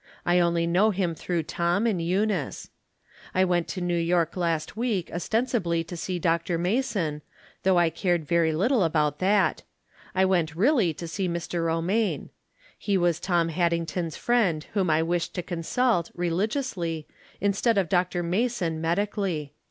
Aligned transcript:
I 0.25 0.39
only 0.39 0.65
know 0.65 0.89
him 0.89 1.13
through 1.13 1.43
Tom 1.43 1.85
and 1.85 2.01
Eunice. 2.01 2.71
I 3.35 3.45
went 3.45 3.67
to 3.67 3.81
New 3.81 3.95
York 3.95 4.35
last 4.35 4.75
week 4.75 5.11
os 5.13 5.29
tensibly 5.29 5.85
to 5.85 5.95
see 5.95 6.17
Dr. 6.17 6.57
Mason, 6.57 7.21
though 7.61 7.77
I 7.77 7.91
cared 7.91 8.25
very 8.25 8.51
little 8.51 8.83
about 8.83 9.19
that. 9.19 9.61
I 10.15 10.25
went 10.25 10.55
really 10.55 10.91
to 10.95 11.07
see 11.07 11.29
Mr. 11.29 11.63
Ro 11.67 11.83
maine. 11.83 12.31
It 12.83 12.97
was 12.97 13.19
Tom 13.19 13.49
Haddington's 13.49 14.17
friend 14.17 14.63
whom 14.73 14.89
I 14.89 15.03
wished 15.03 15.35
to 15.35 15.43
consult, 15.43 16.09
religiously, 16.15 17.05
instead 17.39 17.77
of 17.77 17.87
Dr. 17.87 18.23
Mason, 18.23 18.81
medically. 18.81 19.53